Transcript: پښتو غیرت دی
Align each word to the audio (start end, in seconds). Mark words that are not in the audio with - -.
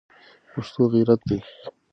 پښتو 0.51 0.81
غیرت 0.93 1.21
دی 1.29 1.39